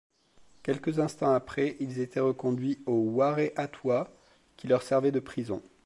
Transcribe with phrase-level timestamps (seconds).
[0.63, 4.09] Quelques instants après, ils étaient reconduits au Waré-Atoua,
[4.57, 5.61] qui leur servait de prison.